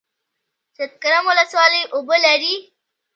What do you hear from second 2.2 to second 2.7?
لري؟